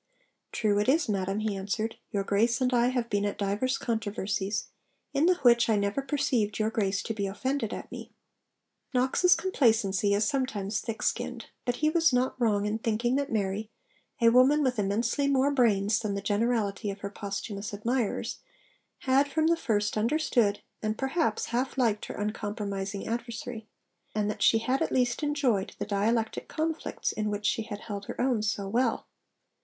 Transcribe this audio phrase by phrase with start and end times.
[0.51, 4.69] 'True it is, madam,' he answered, 'your Grace and I have been at divers controversies,
[5.13, 8.11] in the which I never perceived your Grace to be offended at me.'
[8.95, 13.69] Knox's complacency is sometimes thick skinned: but he was not wrong in thinking that Mary,
[14.19, 18.39] a woman with immensely more brains than the generality of her posthumous admirers,
[19.01, 23.67] had from the first understood and, perhaps, half liked her uncompromising adversary,
[24.15, 28.05] and that she had at least enjoyed the dialectic conflicts in which she had held
[28.05, 29.05] her own so well.